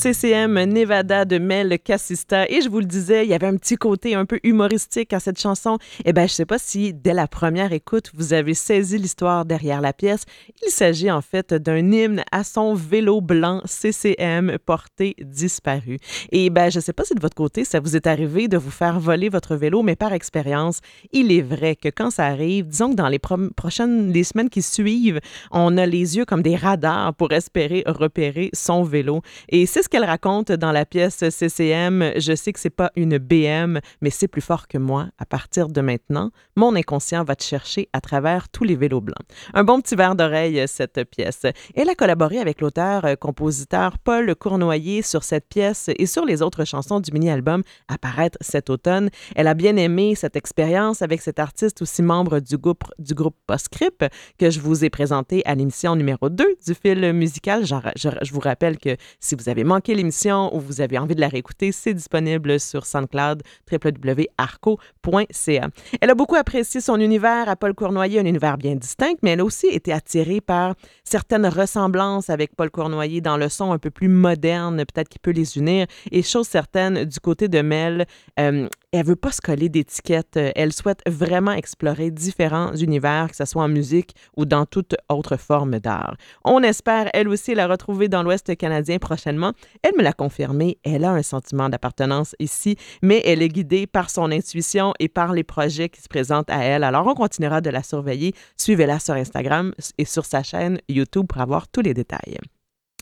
CCM 0.05 0.63
Nevada 0.65 1.25
de 1.25 1.39
Mel 1.39 1.79
Cassista. 1.79 2.47
Et 2.51 2.61
je 2.61 2.69
vous 2.69 2.81
le 2.81 2.85
disais, 2.85 3.25
il 3.25 3.31
y 3.31 3.33
avait 3.33 3.47
un 3.47 3.57
petit 3.57 3.77
côté 3.77 4.15
un 4.15 4.27
peu 4.27 4.39
humoristique 4.43 5.15
à 5.15 5.19
cette 5.19 5.41
chanson. 5.41 5.79
Eh 6.05 6.13
bien, 6.13 6.27
je 6.27 6.33
ne 6.33 6.35
sais 6.35 6.45
pas 6.45 6.59
si 6.59 6.93
dès 6.93 7.15
la 7.15 7.27
première 7.27 7.73
écoute, 7.73 8.11
vous 8.13 8.35
avez 8.35 8.53
saisi 8.53 8.99
l'histoire 8.99 9.47
derrière 9.47 9.81
la 9.81 9.95
pièce. 9.95 10.25
Il 10.63 10.71
s'agit 10.71 11.11
en 11.11 11.23
fait 11.23 11.55
d'un 11.55 11.91
hymne 11.91 12.23
à 12.33 12.45
son 12.45 12.75
vélo 12.75 13.23
blanc 13.23 13.63
CCM 13.65 14.59
porté 14.67 15.17
disparu. 15.23 15.97
Et 16.33 16.51
ben, 16.51 16.69
je 16.71 16.81
ne 16.81 16.83
sais 16.83 16.93
pas 16.93 17.05
si 17.05 17.15
de 17.15 17.23
votre 17.23 17.35
côté, 17.35 17.65
ça 17.65 17.81
vous 17.81 17.97
est 17.97 18.07
arrivé 18.07 18.47
de 18.47 18.59
vous 18.59 18.71
faire 18.71 19.01
voler 19.01 19.31
votre 19.31 19.57
vélo, 19.57 19.83
mais 19.83 19.97
par 19.97 20.13
expérience, 20.13 20.81
il 21.13 21.33
est 21.33 21.41
vrai 21.41 21.77
que 21.77 21.89
quand 21.89 22.11
ça 22.11 22.27
arrive, 22.27 22.67
disons 22.67 22.91
que 22.91 22.97
dans 22.97 23.09
les 23.09 23.19
pro- 23.19 23.49
prochaines 23.57 24.13
les 24.13 24.25
semaines 24.25 24.51
qui 24.51 24.61
suivent, 24.61 25.21
on 25.51 25.79
a 25.79 25.87
les 25.87 26.19
yeux 26.19 26.27
comme 26.27 26.43
des 26.43 26.57
radars 26.57 27.15
pour 27.15 27.33
espérer 27.33 27.85
repérer 27.87 28.51
son 28.53 28.83
vélo. 28.83 29.23
Et 29.49 29.65
c'est 29.65 29.83
ce 29.83 29.94
qu'elle 29.95 30.05
raconte 30.05 30.51
dans 30.51 30.73
la 30.73 30.85
pièce 30.85 31.23
CCM. 31.31 32.15
Je 32.17 32.35
sais 32.35 32.53
que 32.53 32.59
c'est 32.59 32.69
pas 32.69 32.91
une 32.97 33.19
BM, 33.19 33.79
mais 34.01 34.11
c'est 34.11 34.27
plus 34.27 34.41
fort 34.41 34.67
que 34.67 34.77
moi. 34.77 35.07
À 35.19 35.25
partir 35.25 35.69
de 35.69 35.81
maintenant, 35.81 36.33
mon 36.57 36.75
inconscient 36.75 37.23
va 37.23 37.37
te 37.37 37.45
chercher 37.45 37.89
à 37.93 38.01
travers 38.01 38.49
tous 38.49 38.65
les 38.65 38.75
vélos 38.75 39.01
blancs. 39.01 39.25
Un 39.53 39.63
bon 39.63 39.81
petit 39.81 39.95
verre 39.95 40.17
d'oreille, 40.17 40.65
cette 40.67 41.05
pièce. 41.05 41.43
Elle 41.77 41.89
a 41.89 41.95
collaboré 41.95 42.41
avec 42.41 42.61
l'auteur-compositeur 42.61 44.01
Paul 44.01 44.35
Cournoyer 44.35 45.03
sur 45.03 45.23
cette 45.23 45.49
pièce 45.49 45.89
et 45.97 46.07
sur 46.07 46.25
les 46.25 46.43
autres 46.43 46.65
chansons 46.65 46.99
du 46.99 47.13
mini-album 47.13 47.63
à 47.87 47.97
paraître 47.97 48.39
cet 48.41 48.71
automne. 48.71 49.11
Elle 49.37 49.47
a 49.47 49.55
bien 49.55 49.77
aimé 49.77 50.17
cette 50.17 50.35
expérience 50.35 51.03
avec 51.03 51.23
cet 51.23 51.39
artiste 51.39 51.83
aussi 51.83 52.03
membre 52.03 52.41
du 52.41 52.59
groupe, 52.59 52.83
du 52.99 53.15
groupe 53.15 53.37
Postscript 53.47 54.07
que 54.41 54.51
je 54.51 54.59
vous 54.59 54.85
ai 54.85 54.91
présenté 54.91 55.43
à 55.45 55.55
l'émission 55.55 55.95
numéro 55.95 56.31
2 56.31 56.45
du 56.67 56.75
fil 56.75 57.13
musical. 57.13 57.65
Je 57.65 58.33
vous 58.33 58.41
rappelle 58.41 58.77
que 58.79 58.97
si 59.21 59.37
vous 59.37 59.49
avez 59.49 59.63
manqué 59.63 59.84
l'émission 59.93 60.55
ou 60.55 60.61
vous 60.61 60.81
avez 60.81 60.99
envie 60.99 61.15
de 61.15 61.21
la 61.21 61.29
réécouter, 61.29 61.73
c'est 61.73 61.95
disponible 61.95 62.59
sur 62.59 62.87
SoundCloud, 62.87 63.43
www.arco.ca. 63.71 65.69
Elle 66.01 66.11
a 66.11 66.15
beaucoup 66.15 66.37
apprécié 66.37 66.81
son 66.81 67.01
univers 67.01 67.49
à 67.49 67.57
Paul 67.57 67.75
Cournoyer, 67.75 68.21
un 68.21 68.25
univers 68.25 68.57
bien 68.57 68.77
distinct, 68.77 69.17
mais 69.23 69.31
elle 69.31 69.41
a 69.41 69.45
aussi 69.45 69.67
été 69.67 69.93
attirée 69.93 70.41
par 70.41 70.75
certaines 71.05 71.47
ressemblances 71.47 72.31
avec 72.31 72.57
Paul 72.57 72.71
Cournoyer 72.71 73.21
dans 73.21 73.37
le 73.37 73.49
son 73.49 73.73
un 73.73 73.79
peu 73.79 73.91
plus 73.91 74.09
moderne, 74.09 74.77
peut-être 74.79 75.09
qui 75.09 75.19
peut 75.19 75.33
les 75.33 75.59
unir. 75.59 75.87
Et 76.11 76.23
chose 76.23 76.47
certaine, 76.47 77.05
du 77.05 77.21
côté 77.21 77.49
de 77.49 77.61
Mel, 77.61 78.07
euh, 78.39 78.69
elle 78.95 79.07
veut 79.07 79.17
pas 79.17 79.33
se 79.33 79.41
coller 79.41 79.69
d'étiquettes. 79.69 80.39
Elle 80.55 80.73
souhaite 80.73 81.03
vraiment 81.09 81.51
explorer 81.51 82.13
différents 82.13 82.75
univers, 82.77 83.29
que 83.29 83.35
ce 83.35 83.45
soit 83.45 83.65
en 83.65 83.69
musique 83.69 84.15
ou 84.37 84.45
dans 84.45 84.67
toute 84.67 84.95
autre 85.09 85.37
forme 85.37 85.81
d'art. 85.81 86.17
On 86.45 86.63
espère, 86.63 87.11
elle 87.13 87.29
aussi, 87.29 87.57
la 87.57 87.67
retrouver 87.67 88.09
dans 88.09 88.23
l'Ouest 88.23 88.57
canadien 88.57 88.99
prochainement. 88.99 89.53
Elle 89.83 89.97
me 89.97 90.03
l'a 90.03 90.13
confirmé, 90.13 90.79
elle 90.85 91.05
a 91.05 91.11
un 91.11 91.23
sentiment 91.25 91.69
d'appartenance 91.69 92.37
ici, 92.39 92.77
mais 93.03 93.21
elle 93.25 93.43
est 93.43 93.49
guidée 93.49 93.89
par 93.89 94.11
son 94.11 94.31
intuition 94.31 94.95
et 95.01 95.09
par 95.09 95.33
les 95.33 95.43
projets 95.43 95.89
qui 95.89 96.01
se 96.01 96.09
présentent 96.09 96.51
à 96.51 96.63
elle. 96.63 96.85
Alors, 96.85 97.05
on 97.09 97.15
continuera 97.15 97.61
de 97.61 97.71
la 97.71 97.83
surveiller. 97.83 98.33
Suivez-la 98.57 99.01
sur 99.01 99.15
Instagram 99.15 99.75
et 99.99 100.05
sur 100.05 100.25
sa 100.25 100.45
chaîne 100.45 100.79
YouTube 100.89 101.27
pour 101.29 101.41
avoir 101.41 101.67
tous 101.67 101.83
les 101.83 101.95
détails. 101.95 102.39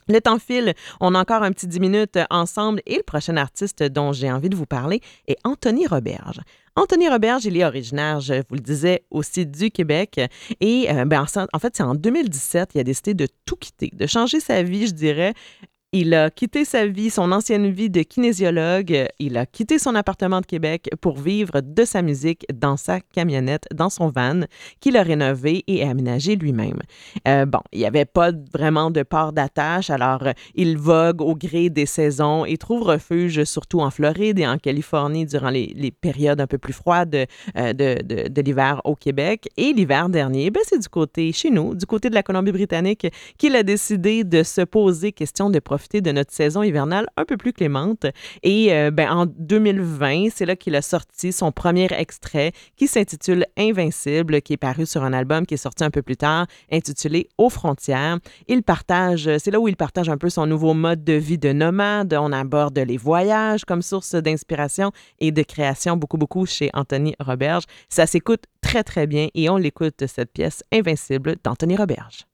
Le 0.09 0.21
temps 0.21 0.39
file, 0.39 0.75
on 1.01 1.15
a 1.15 1.21
encore 1.21 1.43
un 1.43 1.53
petit 1.53 1.67
10 1.67 1.81
minutes 1.81 2.19
ensemble 2.31 2.81
et 2.87 2.97
le 2.97 3.03
prochain 3.03 3.37
artiste 3.37 3.83
dont 3.83 4.13
j'ai 4.13 4.31
envie 4.31 4.49
de 4.49 4.57
vous 4.57 4.67
parler 4.67 5.01
est 5.29 5.37
Anthony 5.45 5.87
Roberge. 5.87 6.41
Anthony 6.75 7.09
Roberge, 7.09 7.45
il 7.45 7.57
est 7.57 7.65
originaire, 7.65 8.21
je 8.21 8.35
vous 8.49 8.55
le 8.55 8.61
disais, 8.61 9.05
aussi 9.11 9.45
du 9.45 9.71
Québec. 9.71 10.21
Et 10.61 10.91
euh, 10.91 11.05
ben, 11.05 11.23
en, 11.53 11.59
fait, 11.59 11.77
c'est 11.77 11.83
en 11.83 11.95
2017, 11.95 12.71
il 12.75 12.81
a 12.81 12.85
décidé 12.85 13.13
de 13.13 13.29
tout 13.45 13.57
quitter, 13.57 13.91
de 13.93 14.07
changer 14.07 14.41
sa 14.41 14.63
vie, 14.63 14.87
je 14.87 14.93
dirais, 14.93 15.35
Il 15.95 16.15
a 16.15 16.31
quitté 16.31 16.65
sa 16.65 16.87
vie, 16.87 17.11
son 17.11 17.33
ancienne 17.33 17.69
vie 17.69 17.91
de 17.91 18.01
kinésiologue. 18.01 19.09
Il 19.19 19.37
a 19.37 19.45
quitté 19.45 19.79
son 19.79 19.95
appartement 19.95 20.41
de 20.41 20.47
Québec 20.47 20.89
pour 21.03 21.19
vivre 21.19 21.61
de 21.61 21.85
sa 21.85 22.01
musique 22.01 22.47
dans 22.51 22.79
sa 22.79 23.01
camionnette, 23.01 23.67
dans 23.75 23.91
son 23.91 24.09
van, 24.09 24.41
qu'il 24.81 24.97
a 24.97 25.03
rénové 25.03 25.65
et 25.67 25.83
aménagé 25.83 26.37
lui-même. 26.37 26.79
Euh, 27.29 27.45
bon, 27.45 27.59
il 27.73 27.81
n'y 27.81 27.85
avait 27.85 28.07
pas 28.07 28.31
vraiment 28.55 28.91
de 28.91 29.03
port 29.03 29.35
d'attache, 29.35 29.91
alors 29.91 30.23
euh, 30.23 30.33
il 30.55 30.79
vogue 30.79 31.21
au 31.21 31.35
gré 31.35 31.69
des 31.69 31.85
saisons 31.85 32.47
et 32.47 32.57
trouve 32.57 32.85
refuge 32.85 33.45
surtout 33.45 33.81
en 33.81 33.91
Floride 33.91 34.39
et 34.39 34.47
en 34.47 34.57
Californie 34.57 35.27
durant 35.27 35.51
les, 35.51 35.93
périodes 36.01 36.41
un 36.41 36.47
peu 36.47 36.57
plus 36.57 36.73
froides 36.73 37.27
euh, 37.59 37.73
de, 37.75 38.41
l'hiver 38.41 38.81
au 38.85 38.97
Québec. 38.97 39.47
Et 39.59 39.75
l'hiver 39.75 40.09
dernier, 40.09 40.51
ben, 40.51 40.63
c'est 40.67 40.79
du 40.79 40.89
côté 40.89 41.33
chez 41.33 41.51
nous, 41.51 41.75
du 41.75 41.85
côté 41.85 42.09
de 42.09 42.15
la 42.15 42.23
Colombie-Britannique, 42.23 43.09
qu'il 43.37 43.55
a 43.57 43.63
décidé 43.63 44.25
de 44.25 44.43
se 44.43 44.63
poser 44.63 45.13
question 45.13 45.51
de 45.51 45.59
profiter 45.59 45.82
de 45.91 46.13
notre 46.13 46.33
saison 46.33 46.63
hivernale 46.63 47.07
un 47.17 47.25
peu 47.25 47.37
plus 47.37 47.53
clémente. 47.53 48.07
Et 48.43 48.73
euh, 48.73 48.91
ben, 48.91 49.11
en 49.11 49.27
2020, 49.27 50.29
c'est 50.35 50.47
là 50.47 50.57
qu'il 50.57 50.75
a 50.77 50.83
sorti 50.83 51.33
son 51.33 51.53
premier 51.53 51.89
extrait 51.93 52.53
qui 52.77 52.87
s'intitule 52.87 53.47
Invincible, 53.57 54.41
qui 54.43 54.55
est 54.55 54.59
paru 54.59 54.87
sur 54.87 55.05
un 55.05 55.13
album 55.13 55.47
qui 55.47 55.55
est 55.55 55.59
sorti 55.59 55.85
un 55.85 55.91
peu 55.91 56.03
plus 56.03 56.17
tard, 56.17 56.47
intitulé 56.71 57.29
Aux 57.39 57.51
frontières. 57.51 58.19
Il 58.49 58.63
partage, 58.63 59.29
c'est 59.39 59.51
là 59.51 59.61
où 59.61 59.69
il 59.69 59.77
partage 59.77 60.09
un 60.09 60.17
peu 60.17 60.31
son 60.31 60.47
nouveau 60.47 60.75
mode 60.75 61.05
de 61.05 61.15
vie 61.15 61.39
de 61.39 61.53
nomade. 61.53 62.15
On 62.15 62.33
aborde 62.33 62.79
les 62.79 62.97
voyages 62.97 63.65
comme 63.65 63.83
source 63.83 64.15
d'inspiration 64.15 64.93
et 65.19 65.33
de 65.33 65.43
création 65.43 65.97
beaucoup, 65.97 66.19
beaucoup 66.19 66.47
chez 66.47 66.71
Anthony 66.75 67.15
Roberge. 67.21 67.65
Ça 67.89 68.07
s'écoute 68.07 68.45
très, 68.61 68.85
très 68.85 69.07
bien 69.07 69.29
et 69.35 69.51
on 69.51 69.57
l'écoute, 69.57 70.07
cette 70.07 70.33
pièce 70.33 70.63
Invincible 70.73 71.37
d'Anthony 71.43 71.77
Roberge. 71.77 72.27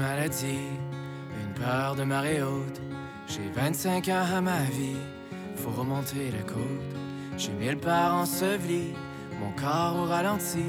Maladie, 0.00 0.66
une 1.42 1.52
peur 1.62 1.94
de 1.94 2.04
marée 2.04 2.42
haute. 2.42 2.80
J'ai 3.26 3.48
25 3.54 4.08
ans 4.08 4.26
à 4.34 4.40
ma 4.40 4.62
vie, 4.62 5.02
faut 5.56 5.70
remonter 5.70 6.30
la 6.32 6.42
côte. 6.42 6.92
J'ai 7.36 7.52
mille 7.52 7.76
parts 7.76 8.14
ensevelis, 8.14 8.94
mon 9.38 9.52
corps 9.52 9.96
au 9.96 10.06
ralenti. 10.06 10.64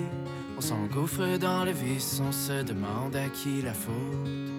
On 0.57 0.61
s'engouffre 0.61 1.37
dans 1.37 1.63
le 1.63 1.71
vice, 1.71 2.21
on 2.23 2.31
se 2.31 2.61
demande 2.61 3.15
à 3.15 3.29
qui 3.29 3.61
la 3.61 3.73
faute. 3.73 4.51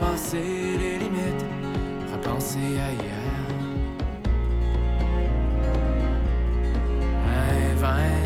Dépasser 0.00 0.78
les 0.78 0.98
limites, 0.98 1.44
repenser 2.12 2.58
ailleurs. 2.58 3.20
Invincible. 7.72 8.19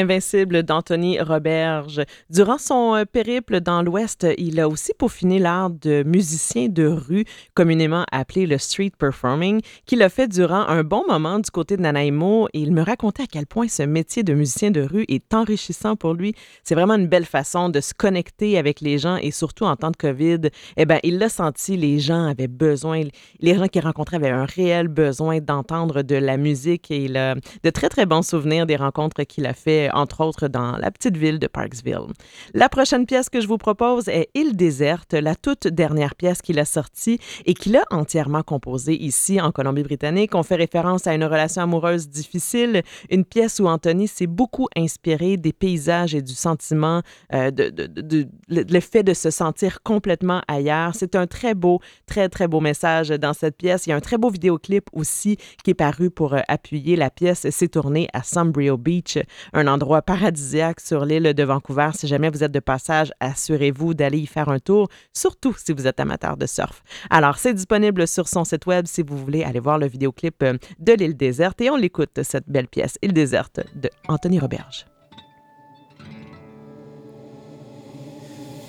Invincible 0.00 0.62
d'Anthony 0.62 1.20
Roberge. 1.20 2.02
Durant 2.30 2.56
son 2.56 2.94
euh, 2.94 3.04
périple 3.04 3.60
dans 3.60 3.82
l'Ouest, 3.82 4.26
il 4.38 4.58
a 4.58 4.66
aussi 4.66 4.92
peaufiné 4.96 5.38
l'art 5.38 5.68
de 5.68 6.02
musicien 6.04 6.68
de 6.68 6.86
rue, 6.86 7.26
communément 7.52 8.06
appelé 8.10 8.46
le 8.46 8.56
street 8.56 8.92
performing, 8.98 9.60
qu'il 9.84 10.02
a 10.02 10.08
fait 10.08 10.26
durant 10.26 10.66
un 10.68 10.82
bon 10.84 11.04
moment 11.06 11.38
du 11.38 11.50
côté 11.50 11.76
de 11.76 11.82
Nanaimo. 11.82 12.48
Il 12.54 12.72
me 12.72 12.82
racontait 12.82 13.24
à 13.24 13.26
quel 13.26 13.46
point 13.46 13.68
ce 13.68 13.82
métier 13.82 14.22
de 14.22 14.32
musicien 14.32 14.70
de 14.70 14.80
rue 14.80 15.04
est 15.08 15.34
enrichissant 15.34 15.96
pour 15.96 16.14
lui. 16.14 16.34
C'est 16.64 16.74
vraiment 16.74 16.94
une 16.94 17.08
belle 17.08 17.26
façon 17.26 17.68
de 17.68 17.80
se 17.80 17.92
connecter 17.92 18.56
avec 18.56 18.80
les 18.80 18.98
gens 18.98 19.16
et 19.16 19.30
surtout 19.30 19.64
en 19.64 19.76
temps 19.76 19.90
de 19.90 19.96
COVID, 19.96 20.48
eh 20.78 20.86
ben, 20.86 20.98
il 21.02 21.18
l'a 21.18 21.28
senti, 21.28 21.76
les 21.76 21.98
gens 21.98 22.24
avaient 22.26 22.48
besoin, 22.48 23.02
les 23.40 23.54
gens 23.54 23.66
qu'il 23.66 23.82
rencontrait 23.82 24.16
avaient 24.16 24.30
un 24.30 24.46
réel 24.46 24.88
besoin 24.88 25.40
d'entendre 25.40 26.02
de 26.02 26.16
la 26.16 26.38
musique 26.38 26.90
et 26.90 27.04
il 27.04 27.18
a 27.18 27.34
de 27.34 27.70
très, 27.70 27.90
très 27.90 28.06
bons 28.06 28.26
souvenirs 28.26 28.64
des 28.64 28.76
rencontres 28.76 29.24
qu'il 29.24 29.46
a 29.46 29.52
fait 29.52 29.89
entre 29.92 30.24
autres 30.24 30.48
dans 30.48 30.76
la 30.76 30.90
petite 30.90 31.16
ville 31.16 31.38
de 31.38 31.46
Parksville. 31.46 32.06
La 32.54 32.68
prochaine 32.68 33.06
pièce 33.06 33.28
que 33.28 33.40
je 33.40 33.48
vous 33.48 33.58
propose 33.58 34.08
est 34.08 34.28
Île 34.34 34.56
déserte, 34.56 35.14
la 35.14 35.34
toute 35.34 35.66
dernière 35.66 36.14
pièce 36.14 36.42
qu'il 36.42 36.58
a 36.58 36.64
sortie 36.64 37.18
et 37.46 37.54
qu'il 37.54 37.76
a 37.76 37.84
entièrement 37.90 38.42
composée 38.42 39.00
ici 39.02 39.40
en 39.40 39.52
Colombie-Britannique. 39.52 40.34
On 40.34 40.42
fait 40.42 40.56
référence 40.56 41.06
à 41.06 41.14
une 41.14 41.24
relation 41.24 41.62
amoureuse 41.62 42.08
difficile, 42.08 42.82
une 43.10 43.24
pièce 43.24 43.60
où 43.60 43.66
Anthony 43.66 44.08
s'est 44.08 44.26
beaucoup 44.26 44.68
inspiré 44.76 45.36
des 45.36 45.52
paysages 45.52 46.14
et 46.14 46.22
du 46.22 46.34
sentiment, 46.34 47.02
euh, 47.32 47.50
de, 47.50 47.70
de, 47.70 47.86
de, 47.86 48.02
de, 48.02 48.28
le 48.48 48.80
fait 48.80 49.02
de 49.02 49.14
se 49.14 49.30
sentir 49.30 49.82
complètement 49.82 50.42
ailleurs. 50.48 50.94
C'est 50.94 51.14
un 51.16 51.26
très 51.26 51.54
beau, 51.54 51.80
très, 52.06 52.28
très 52.28 52.48
beau 52.48 52.60
message 52.60 53.08
dans 53.08 53.32
cette 53.32 53.56
pièce. 53.56 53.86
Il 53.86 53.90
y 53.90 53.92
a 53.92 53.96
un 53.96 54.00
très 54.00 54.18
beau 54.18 54.30
vidéoclip 54.30 54.88
aussi 54.92 55.36
qui 55.64 55.70
est 55.70 55.74
paru 55.74 56.10
pour 56.10 56.34
euh, 56.34 56.40
appuyer 56.48 56.96
la 56.96 57.10
pièce. 57.10 57.46
C'est 57.50 57.68
tourné 57.68 58.08
à 58.12 58.22
Sombrio 58.22 58.76
Beach, 58.76 59.18
un 59.52 59.66
endroit 59.66 59.79
paradisiaque 60.04 60.80
sur 60.80 61.04
l'île 61.04 61.34
de 61.34 61.42
Vancouver. 61.42 61.90
Si 61.94 62.06
jamais 62.06 62.30
vous 62.30 62.44
êtes 62.44 62.52
de 62.52 62.60
passage, 62.60 63.12
assurez-vous 63.20 63.94
d'aller 63.94 64.18
y 64.18 64.26
faire 64.26 64.48
un 64.48 64.58
tour, 64.58 64.88
surtout 65.12 65.54
si 65.56 65.72
vous 65.72 65.86
êtes 65.86 66.00
amateur 66.00 66.36
de 66.36 66.46
surf. 66.46 66.82
Alors, 67.10 67.38
c'est 67.38 67.54
disponible 67.54 68.06
sur 68.06 68.28
son 68.28 68.44
site 68.44 68.66
web 68.66 68.86
si 68.86 69.02
vous 69.02 69.16
voulez 69.16 69.42
aller 69.42 69.60
voir 69.60 69.78
le 69.78 69.86
vidéoclip 69.86 70.42
euh, 70.42 70.56
de 70.78 70.92
l'île 70.92 71.16
déserte 71.16 71.60
et 71.60 71.70
on 71.70 71.76
l'écoute, 71.76 72.22
cette 72.22 72.48
belle 72.48 72.68
pièce, 72.68 72.98
Île 73.02 73.12
déserte 73.12 73.60
de 73.74 73.90
Anthony 74.08 74.38
Roberge. 74.38 74.86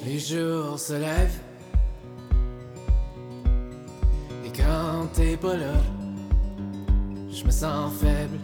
Les 0.06 0.18
jours 0.18 0.80
se 0.80 0.94
lèvent, 0.94 1.40
t'es 5.14 5.38
pas 5.38 5.56
là. 5.56 5.74
Je 7.30 7.46
me 7.46 7.52
sens 7.52 7.94
faible, 8.02 8.40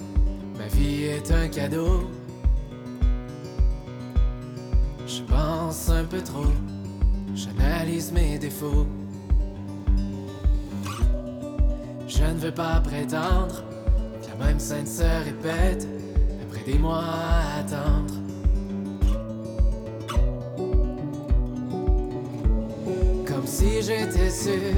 ma 0.58 0.68
vie 0.68 1.06
est 1.06 1.32
un 1.32 1.48
cadeau. 1.50 2.10
Je 5.08 5.22
pense 5.22 5.90
un 5.90 6.04
peu 6.04 6.22
trop, 6.22 6.52
j'analyse 7.34 8.12
mes 8.12 8.38
défauts. 8.38 8.86
Je 12.10 12.24
ne 12.24 12.38
veux 12.40 12.52
pas 12.52 12.82
prétendre 12.82 13.64
que 14.22 14.28
la 14.28 14.46
même 14.46 14.60
scène 14.60 14.86
se 14.86 15.04
répète 15.24 15.88
après 16.42 16.64
des 16.66 16.78
mois 16.78 17.06
à 17.06 17.60
attendre. 17.60 18.14
Comme 23.26 23.48
si 23.48 23.82
j'étais 23.82 24.30
sûr. 24.30 24.74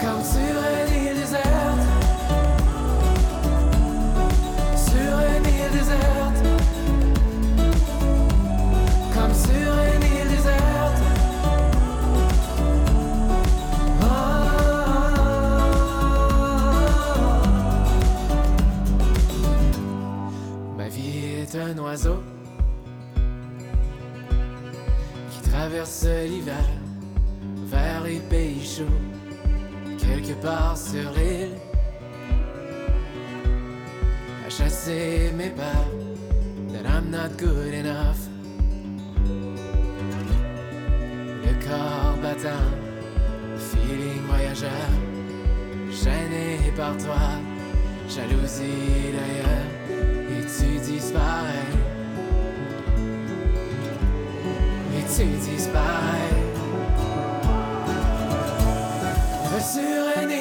Comme 0.00 0.24
sur 0.24 0.40
une 0.40 1.06
île 1.06 1.14
déserte. 1.14 1.81
Qui 25.30 25.50
traverse 25.50 26.06
l'hiver 26.26 26.64
vers 27.66 28.02
les 28.02 28.18
pays 28.30 28.64
chauds, 28.64 28.84
quelque 29.98 30.32
part 30.40 30.74
sur 30.78 31.10
l'île, 31.12 31.58
à 34.46 34.48
chasser 34.48 35.32
mes 35.36 35.50
peurs 35.50 35.90
that 36.72 36.88
I'm 36.88 37.10
not 37.10 37.36
good 37.36 37.74
enough. 37.74 38.26
Le 41.44 41.52
corps 41.66 42.16
battant, 42.22 42.70
feeling 43.58 44.22
voyageur, 44.28 44.88
gêné 45.90 46.72
par 46.74 46.96
toi, 46.96 47.36
jalousie 48.08 49.12
d'ailleurs, 49.12 50.21
et 50.42 50.46
tu 50.46 50.92
disparais. 50.92 51.70
Et 54.96 55.04
tu 55.14 55.24
disparais. 55.24 56.32
Sur 59.60 60.20
une 60.20 60.31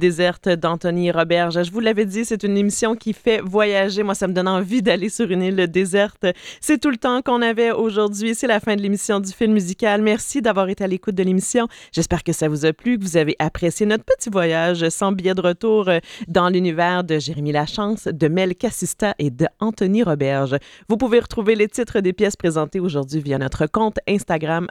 déserte 0.00 0.48
d'Anthony 0.48 1.12
Roberge. 1.12 1.62
Je 1.62 1.70
vous 1.70 1.78
l'avais 1.78 2.06
dit, 2.06 2.24
c'est 2.24 2.42
une 2.42 2.56
émission 2.56 2.96
qui 2.96 3.12
fait 3.12 3.40
voyager. 3.40 4.02
Moi, 4.02 4.16
ça 4.16 4.26
me 4.26 4.32
donne 4.32 4.48
envie 4.48 4.82
d'aller 4.82 5.08
sur 5.08 5.30
une 5.30 5.42
île 5.42 5.68
déserte. 5.68 6.26
C'est 6.60 6.78
tout 6.78 6.90
le 6.90 6.96
temps 6.96 7.22
qu'on 7.22 7.42
avait 7.42 7.70
aujourd'hui. 7.70 8.34
C'est 8.34 8.48
la 8.48 8.58
fin 8.58 8.74
de 8.74 8.82
l'émission 8.82 9.20
du 9.20 9.30
film 9.30 9.52
musical. 9.52 10.02
Merci 10.02 10.42
d'avoir 10.42 10.68
été 10.68 10.82
à 10.82 10.88
l'écoute 10.88 11.14
de 11.14 11.22
l'émission. 11.22 11.68
J'espère 11.92 12.24
que 12.24 12.32
ça 12.32 12.48
vous 12.48 12.66
a 12.66 12.72
plu, 12.72 12.98
que 12.98 13.04
vous 13.04 13.16
avez 13.16 13.36
apprécié 13.38 13.86
notre 13.86 14.04
petit 14.04 14.30
voyage 14.30 14.88
sans 14.88 15.12
billet 15.12 15.34
de 15.34 15.42
retour 15.42 15.88
euh, 15.88 15.98
dans 16.26 16.48
l'univers 16.48 17.04
de 17.04 17.18
Jérémy 17.18 17.52
Lachance, 17.52 18.08
de 18.08 18.28
Mel 18.28 18.56
Cassista 18.56 19.14
et 19.18 19.30
de 19.30 19.46
Anthony 19.60 20.02
Roberge. 20.02 20.56
Vous 20.88 20.96
pouvez 20.96 21.20
retrouver 21.20 21.54
les 21.54 21.68
titres 21.68 22.00
des 22.00 22.12
pièces 22.12 22.36
présentées 22.36 22.80
aujourd'hui 22.80 23.20
via 23.20 23.38
notre 23.38 23.66
compte 23.66 23.98
Instagram, 24.08 24.66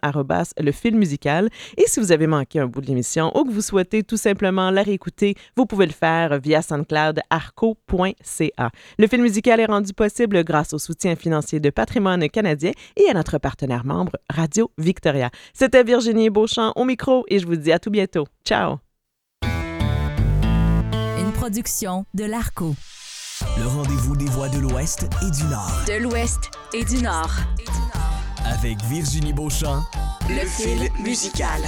le 0.60 0.72
film 0.72 0.98
musical. 0.98 1.50
Et 1.78 1.86
si 1.88 2.00
vous 2.00 2.12
avez 2.12 2.28
manqué 2.28 2.60
un 2.60 2.66
bout 2.66 2.82
de 2.82 2.88
l'émission 2.88 3.32
ou 3.38 3.44
que 3.46 3.52
vous 3.52 3.62
souhaitez 3.62 4.04
tout 4.04 4.18
simplement 4.18 4.72
la 4.72 4.82
réécouter, 4.82 5.19
vous 5.56 5.66
pouvez 5.66 5.86
le 5.86 5.92
faire 5.92 6.40
via 6.40 6.62
SoundCloud 6.62 7.20
arco.ca. 7.30 8.72
Le 8.98 9.08
film 9.08 9.24
musical 9.24 9.60
est 9.60 9.66
rendu 9.66 9.94
possible 9.94 10.44
grâce 10.44 10.74
au 10.74 10.80
soutien 10.80 11.16
financier 11.16 11.60
de 11.60 11.70
Patrimoine 11.70 12.28
canadien 12.30 12.72
et 12.96 13.10
à 13.10 13.14
notre 13.14 13.38
partenaire 13.38 13.86
membre 13.86 14.14
Radio 14.30 14.72
Victoria. 14.78 15.30
C'était 15.54 15.84
Virginie 15.84 16.30
Beauchamp 16.30 16.74
au 16.76 16.86
micro 16.86 17.26
et 17.28 17.40
je 17.40 17.46
vous 17.46 17.56
dis 17.56 17.72
à 17.72 17.80
tout 17.80 17.92
bientôt. 17.92 18.28
Ciao! 18.46 18.78
Une 21.20 21.32
production 21.34 22.06
de 22.14 22.26
l'Arco. 22.26 22.76
Le 23.58 23.68
rendez-vous 23.68 24.18
des 24.18 24.26
voix 24.26 24.50
de 24.50 24.60
l'Ouest 24.60 25.08
et 25.26 25.32
du 25.32 25.44
Nord. 25.46 25.82
De 25.88 26.04
l'Ouest 26.04 26.52
et 26.74 26.84
du 26.84 27.02
Nord. 27.02 27.32
Avec 28.46 28.82
Virginie 28.84 29.34
Beauchamp 29.34 29.84
Le 30.30 30.46
fil 30.46 30.90
musical. 31.02 31.62